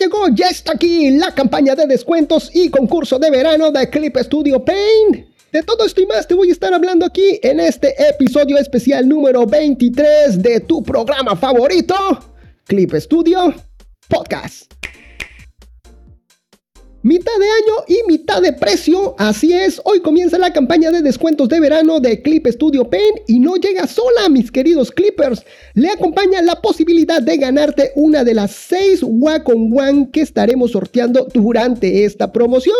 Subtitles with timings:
[0.00, 4.64] llegó, ya está aquí la campaña de descuentos y concurso de verano de Clip Studio
[4.64, 5.28] Paint.
[5.52, 9.08] De todo esto y más te voy a estar hablando aquí en este episodio especial
[9.08, 11.94] número 23 de tu programa favorito,
[12.64, 13.52] Clip Studio
[14.08, 14.72] Podcast.
[17.02, 21.48] Mitad de año y mitad de precio, así es, hoy comienza la campaña de descuentos
[21.48, 25.42] de verano de Clip Studio Paint y no llega sola, mis queridos Clippers.
[25.72, 31.26] Le acompaña la posibilidad de ganarte una de las 6 Wacom One que estaremos sorteando
[31.32, 32.76] durante esta promoción.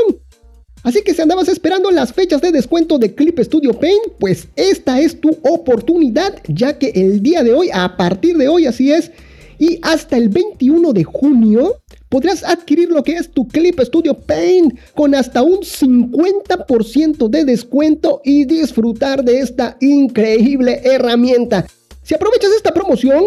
[0.82, 5.00] Así que si andabas esperando las fechas de descuento de Clip Studio Paint, pues esta
[5.00, 9.12] es tu oportunidad, ya que el día de hoy, a partir de hoy, así es,
[9.58, 14.78] y hasta el 21 de junio, podrás adquirir lo que es tu Clip Studio Paint
[14.94, 21.64] con hasta un 50% de descuento y disfrutar de esta increíble herramienta.
[22.02, 23.22] Si aprovechas esta promoción,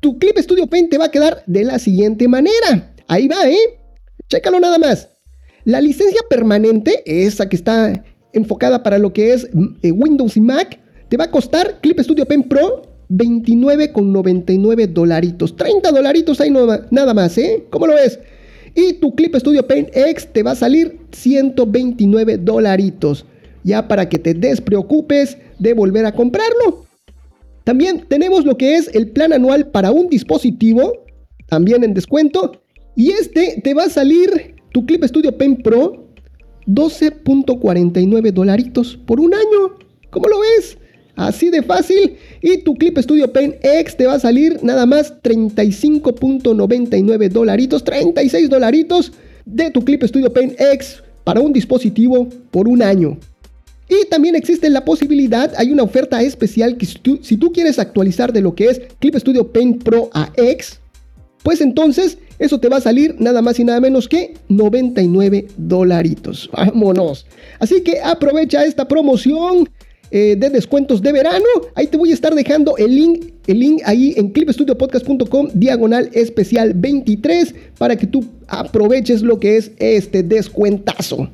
[0.00, 2.92] tu Clip Studio Paint te va a quedar de la siguiente manera.
[3.06, 3.80] Ahí va, ¿eh?
[4.28, 5.08] Chécalo nada más.
[5.64, 9.48] La licencia permanente, esa que está enfocada para lo que es
[9.82, 15.56] eh, Windows y Mac, te va a costar Clip Studio Paint Pro 29,99 dolaritos.
[15.56, 16.50] 30 dolaritos ahí
[16.90, 17.64] nada más, ¿eh?
[17.70, 18.18] ¿Cómo lo ves?
[18.74, 23.24] Y tu Clip Studio Paint X te va a salir 129 dolaritos.
[23.64, 26.86] Ya para que te despreocupes de volver a comprarlo.
[27.64, 30.92] También tenemos lo que es el plan anual para un dispositivo,
[31.48, 32.62] también en descuento.
[32.94, 36.08] Y este te va a salir tu Clip Studio Paint Pro
[36.66, 39.78] 12.49 dolaritos por un año.
[40.10, 40.78] ¿Cómo lo ves?
[41.18, 42.16] Así de fácil.
[42.40, 48.48] Y tu Clip Studio Paint X te va a salir nada más 35.99 dolaritos, 36
[48.48, 49.10] dolaritos
[49.44, 53.18] de tu Clip Studio Paint X para un dispositivo por un año.
[53.88, 58.42] Y también existe la posibilidad, hay una oferta especial que si tú, quieres actualizar de
[58.42, 60.78] lo que es Clip Studio Paint Pro a X,
[61.42, 66.48] pues entonces eso te va a salir nada más y nada menos que 99 dolaritos.
[66.52, 67.26] Vámonos.
[67.58, 69.68] Así que aprovecha esta promoción.
[70.10, 71.44] Eh, de descuentos de verano.
[71.74, 76.72] Ahí te voy a estar dejando el link, el link ahí en clipstudiopodcast.com diagonal especial
[76.74, 81.28] 23 para que tú aproveches lo que es este descuentazo.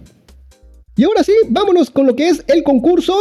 [0.96, 3.14] Y ahora sí, vámonos con lo que es el concurso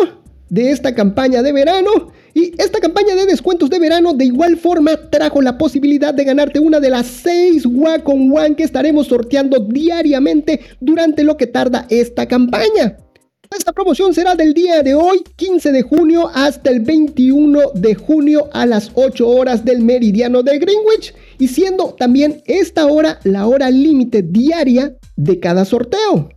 [0.49, 2.11] de esta campaña de verano.
[2.33, 6.59] Y esta campaña de descuentos de verano de igual forma trajo la posibilidad de ganarte
[6.59, 12.27] una de las 6 Wacom One que estaremos sorteando diariamente durante lo que tarda esta
[12.27, 12.97] campaña.
[13.57, 18.49] Esta promoción será del día de hoy, 15 de junio, hasta el 21 de junio
[18.51, 23.69] a las 8 horas del meridiano de Greenwich y siendo también esta hora la hora
[23.69, 26.29] límite diaria de cada sorteo.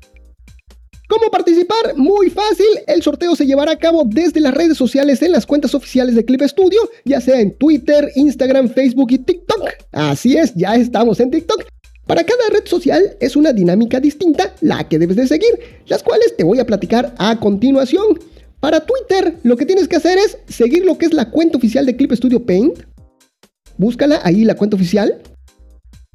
[1.09, 1.97] ¿Cómo participar?
[1.97, 2.67] Muy fácil.
[2.87, 6.25] El sorteo se llevará a cabo desde las redes sociales en las cuentas oficiales de
[6.25, 9.71] Clip Studio, ya sea en Twitter, Instagram, Facebook y TikTok.
[9.93, 11.65] Así es, ya estamos en TikTok.
[12.07, 15.51] Para cada red social es una dinámica distinta la que debes de seguir,
[15.87, 18.21] las cuales te voy a platicar a continuación.
[18.61, 21.85] Para Twitter, lo que tienes que hacer es seguir lo que es la cuenta oficial
[21.85, 22.79] de Clip Studio Paint.
[23.77, 25.21] Búscala ahí la cuenta oficial.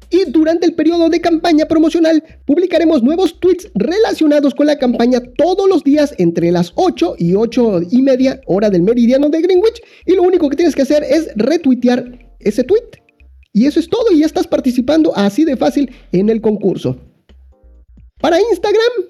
[0.08, 5.68] Y durante el periodo de campaña promocional publicaremos nuevos tweets relacionados con la campaña todos
[5.68, 9.82] los días entre las 8 y 8 y media hora del meridiano de Greenwich.
[10.06, 13.01] Y lo único que tienes que hacer es retuitear ese tweet
[13.52, 16.96] y eso es todo, y ya estás participando así de fácil en el concurso.
[18.20, 19.08] Para Instagram,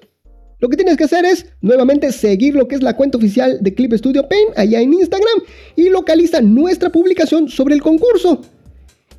[0.59, 3.73] lo que tienes que hacer es nuevamente seguir lo que es la cuenta oficial de
[3.73, 5.41] Clip Studio Paint allá en Instagram
[5.75, 8.41] y localiza nuestra publicación sobre el concurso.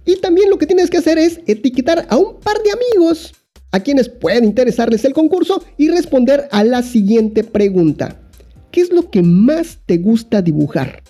[0.06, 3.34] Y también lo que tienes que hacer es etiquetar a un par de amigos
[3.72, 8.20] a quienes pueden interesarles el concurso y responder a la siguiente pregunta.
[8.70, 11.02] ¿Qué es lo que más te gusta dibujar?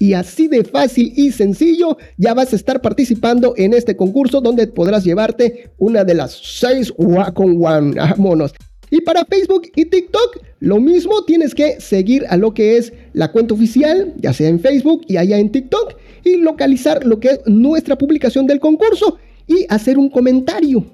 [0.00, 4.66] Y así de fácil y sencillo ya vas a estar participando en este concurso donde
[4.66, 7.94] podrás llevarte una de las 6 Wacom One.
[7.94, 8.54] Vámonos.
[8.90, 13.30] Y para Facebook y TikTok, lo mismo, tienes que seguir a lo que es la
[13.30, 17.40] cuenta oficial, ya sea en Facebook y allá en TikTok, y localizar lo que es
[17.46, 20.84] nuestra publicación del concurso y hacer un comentario.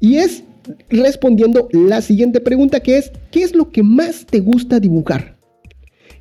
[0.00, 0.42] Y es
[0.90, 5.36] respondiendo la siguiente pregunta que es, ¿qué es lo que más te gusta dibujar?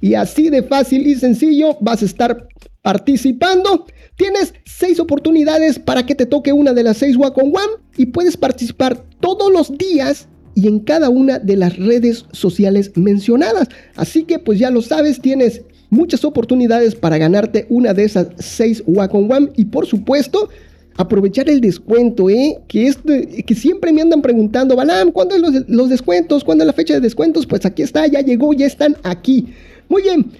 [0.01, 2.47] Y así de fácil y sencillo vas a estar
[2.81, 3.85] participando.
[4.17, 8.35] Tienes seis oportunidades para que te toque una de las seis Wacom One y puedes
[8.35, 13.69] participar todos los días y en cada una de las redes sociales mencionadas.
[13.95, 18.83] Así que pues ya lo sabes, tienes muchas oportunidades para ganarte una de esas seis
[18.87, 20.49] Wacom One y por supuesto
[20.97, 22.59] aprovechar el descuento, ¿eh?
[22.67, 26.43] Que, este, siempre me andan preguntando, Balam, ¿cuándo es los, los descuentos?
[26.43, 27.45] ¿Cuándo es la fecha de descuentos?
[27.45, 29.53] Pues aquí está, ya llegó, ya están aquí.
[29.91, 30.31] Muy bien,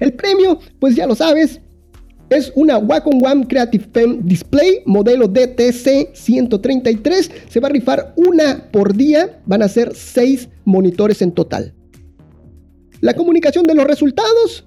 [0.00, 1.60] el premio, pues ya lo sabes,
[2.28, 7.30] es una Wacom One Creative Pen Display modelo DTC 133.
[7.48, 9.40] Se va a rifar una por día.
[9.46, 11.72] Van a ser 6 monitores en total.
[13.00, 14.64] La comunicación de los resultados.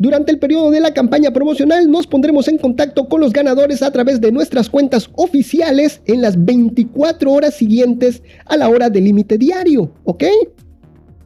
[0.00, 3.92] Durante el periodo de la campaña promocional nos pondremos en contacto con los ganadores a
[3.92, 9.38] través de nuestras cuentas oficiales en las 24 horas siguientes a la hora del límite
[9.38, 10.24] diario, ¿ok?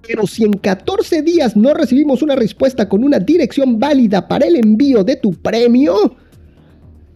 [0.09, 4.57] Pero si en 14 días no recibimos una respuesta con una dirección válida para el
[4.57, 6.17] envío de tu premio,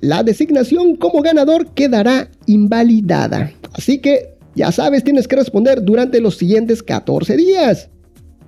[0.03, 3.51] la designación como ganador quedará invalidada.
[3.73, 7.89] Así que ya sabes, tienes que responder durante los siguientes 14 días.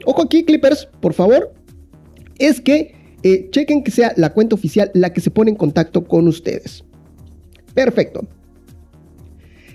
[0.05, 1.55] Ojo aquí, Clippers, por favor.
[2.39, 6.05] Es que eh, chequen que sea la cuenta oficial la que se pone en contacto
[6.05, 6.85] con ustedes.
[7.73, 8.29] Perfecto.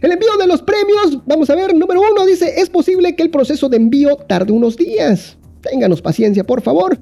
[0.01, 3.29] El envío de los premios, vamos a ver, número uno dice, es posible que el
[3.29, 5.37] proceso de envío tarde unos días.
[5.61, 6.97] Ténganos paciencia, por favor.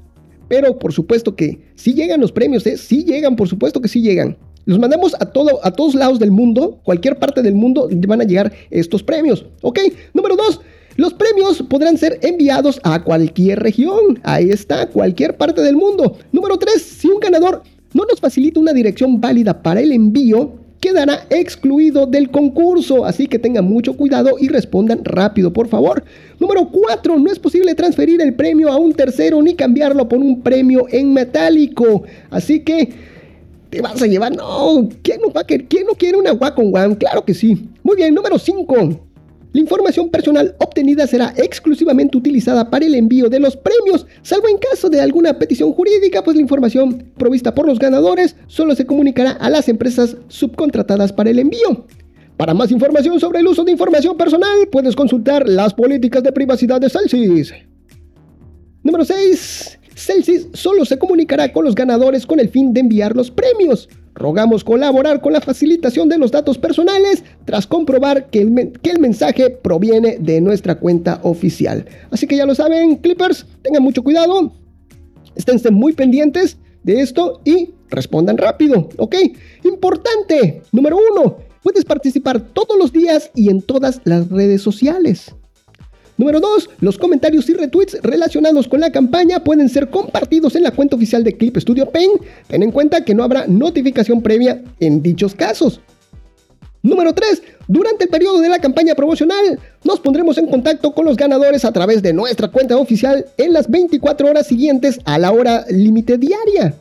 [0.47, 2.77] Pero por supuesto que si llegan los premios, ¿eh?
[2.77, 4.37] sí llegan, por supuesto que sí llegan.
[4.65, 8.23] Los mandamos a, todo, a todos lados del mundo, cualquier parte del mundo van a
[8.23, 9.45] llegar estos premios.
[9.61, 9.79] ¿Ok?
[10.13, 10.61] Número dos,
[10.97, 14.19] los premios podrán ser enviados a cualquier región.
[14.23, 16.17] Ahí está, cualquier parte del mundo.
[16.31, 16.81] Número 3.
[16.81, 17.61] Si un ganador
[17.93, 23.39] no nos facilita una dirección válida para el envío, quedará excluido del concurso, así que
[23.39, 26.03] tengan mucho cuidado y respondan rápido, por favor.
[26.39, 30.41] Número 4, no es posible transferir el premio a un tercero ni cambiarlo por un
[30.41, 32.89] premio en metálico, así que
[33.69, 36.73] te vas a llevar, no, ¿quién no, va a querer, ¿quién no quiere una Wacom
[36.73, 36.97] One?
[36.97, 37.67] Claro que sí.
[37.83, 39.06] Muy bien, número 5,
[39.57, 44.59] la información personal obtenida será exclusivamente utilizada para el envío de los premios, salvo en
[44.59, 49.31] caso de alguna petición jurídica, pues la información provista por los ganadores solo se comunicará
[49.31, 51.87] a las empresas subcontratadas para el envío.
[52.37, 56.79] Para más información sobre el uso de información personal, puedes consultar las políticas de privacidad
[56.79, 57.51] de Celsius.
[58.83, 59.76] Número 6.
[59.97, 63.89] Celsius solo se comunicará con los ganadores con el fin de enviar los premios.
[64.13, 70.17] Rogamos colaborar con la facilitación de los datos personales tras comprobar que el, mensaje proviene
[70.19, 71.85] de nuestra cuenta oficial.
[72.11, 74.53] Así que ya lo saben, Clippers, tengan mucho cuidado,
[75.35, 79.15] esténse muy pendientes de esto y respondan rápido, ¿ok?
[79.63, 85.35] Importante, número uno, puedes participar todos los días y en todas las redes sociales.
[86.17, 86.69] Número 2.
[86.81, 91.23] Los comentarios y retweets relacionados con la campaña pueden ser compartidos en la cuenta oficial
[91.23, 92.21] de Clip Studio Paint.
[92.47, 95.79] Ten en cuenta que no habrá notificación previa en dichos casos.
[96.81, 97.43] Número 3.
[97.67, 101.71] Durante el periodo de la campaña promocional, nos pondremos en contacto con los ganadores a
[101.71, 106.75] través de nuestra cuenta oficial en las 24 horas siguientes a la hora límite diaria.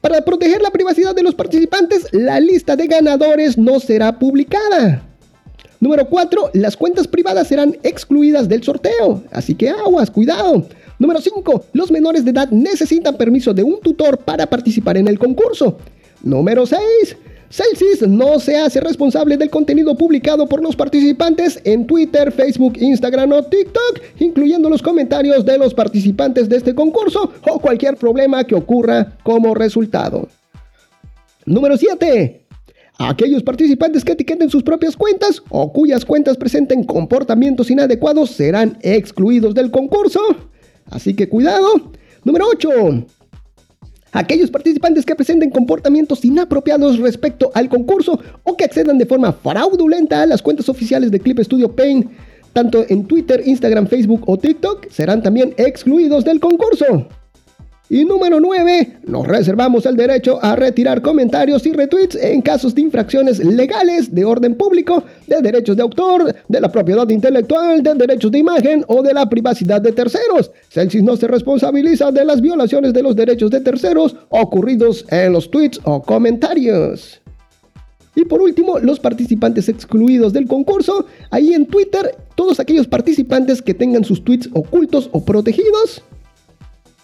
[0.00, 5.02] Para proteger la privacidad de los participantes, la lista de ganadores no será publicada.
[5.80, 6.50] Número 4.
[6.54, 9.22] Las cuentas privadas serán excluidas del sorteo.
[9.30, 10.66] Así que aguas, cuidado.
[10.98, 11.66] Número 5.
[11.72, 15.78] Los menores de edad necesitan permiso de un tutor para participar en el concurso.
[16.22, 16.80] Número 6.
[17.50, 23.32] Celsius no se hace responsable del contenido publicado por los participantes en Twitter, Facebook, Instagram
[23.32, 28.54] o TikTok, incluyendo los comentarios de los participantes de este concurso o cualquier problema que
[28.54, 30.28] ocurra como resultado.
[31.46, 32.37] Número 7.
[33.00, 39.54] Aquellos participantes que etiqueten sus propias cuentas o cuyas cuentas presenten comportamientos inadecuados serán excluidos
[39.54, 40.20] del concurso.
[40.86, 41.92] Así que cuidado.
[42.24, 42.68] Número 8.
[44.10, 50.22] Aquellos participantes que presenten comportamientos inapropiados respecto al concurso o que accedan de forma fraudulenta
[50.22, 52.10] a las cuentas oficiales de Clip Studio Paint,
[52.52, 57.06] tanto en Twitter, Instagram, Facebook o TikTok, serán también excluidos del concurso.
[57.90, 62.82] Y número 9, nos reservamos el derecho a retirar comentarios y retweets en casos de
[62.82, 68.30] infracciones legales de orden público, de derechos de autor, de la propiedad intelectual, de derechos
[68.30, 70.50] de imagen o de la privacidad de terceros.
[70.68, 75.50] Celsius no se responsabiliza de las violaciones de los derechos de terceros ocurridos en los
[75.50, 77.22] tweets o comentarios.
[78.14, 83.74] Y por último, los participantes excluidos del concurso, ahí en Twitter, todos aquellos participantes que
[83.74, 86.02] tengan sus tweets ocultos o protegidos,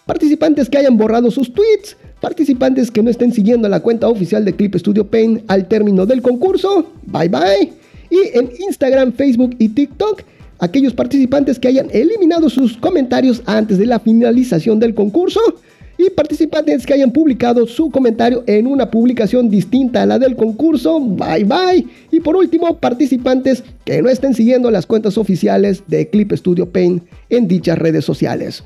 [0.05, 4.53] participantes que hayan borrado sus tweets, participantes que no estén siguiendo la cuenta oficial de
[4.53, 7.73] Clip Studio Paint al término del concurso, bye bye.
[8.09, 10.21] Y en Instagram, Facebook y TikTok,
[10.59, 15.39] aquellos participantes que hayan eliminado sus comentarios antes de la finalización del concurso
[15.97, 20.99] y participantes que hayan publicado su comentario en una publicación distinta a la del concurso,
[20.99, 21.85] bye bye.
[22.11, 27.03] Y por último, participantes que no estén siguiendo las cuentas oficiales de Clip Studio Paint
[27.29, 28.63] en dichas redes sociales.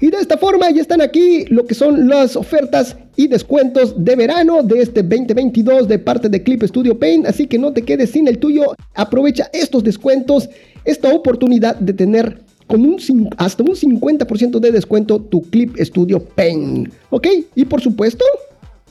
[0.00, 4.16] Y de esta forma ya están aquí lo que son las ofertas y descuentos de
[4.16, 7.26] verano de este 2022 de parte de Clip Studio Paint.
[7.26, 8.74] Así que no te quedes sin el tuyo.
[8.94, 10.48] Aprovecha estos descuentos,
[10.84, 12.98] esta oportunidad de tener con un,
[13.36, 16.92] hasta un 50% de descuento tu Clip Studio Paint.
[17.10, 17.26] ¿Ok?
[17.56, 18.24] Y por supuesto,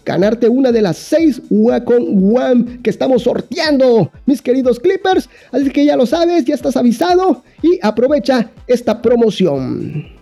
[0.06, 5.30] ganarte una de las seis Wacom One que estamos sorteando, mis queridos Clippers.
[5.52, 10.19] Así que ya lo sabes, ya estás avisado y aprovecha esta promoción.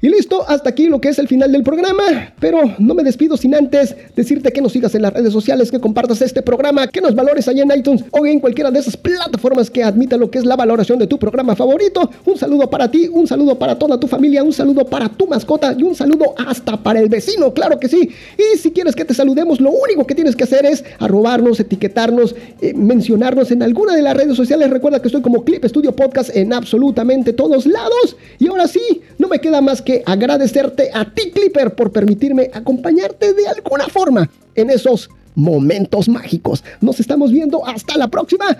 [0.00, 3.36] Y listo, hasta aquí lo que es el final del programa, pero no me despido
[3.36, 7.00] sin antes decirte que nos sigas en las redes sociales, que compartas este programa, que
[7.00, 10.38] nos valores allá en iTunes o en cualquiera de esas plataformas que admita lo que
[10.38, 12.08] es la valoración de tu programa favorito.
[12.26, 15.74] Un saludo para ti, un saludo para toda tu familia, un saludo para tu mascota
[15.76, 18.08] y un saludo hasta para el vecino, claro que sí.
[18.38, 22.36] Y si quieres que te saludemos, lo único que tienes que hacer es arrobarnos, etiquetarnos,
[22.60, 24.70] eh, mencionarnos en alguna de las redes sociales.
[24.70, 28.16] Recuerda que estoy como Clip Studio Podcast en absolutamente todos lados.
[28.38, 33.32] Y ahora sí, no me queda más que agradecerte a ti, Clipper, por permitirme acompañarte
[33.32, 36.62] de alguna forma en esos momentos mágicos.
[36.82, 38.54] Nos estamos viendo hasta la próxima.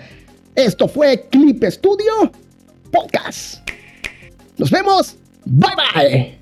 [0.55, 2.31] Esto fue Clip Studio
[2.91, 3.59] Podcast.
[4.57, 5.17] Nos vemos.
[5.45, 6.38] Bye bye.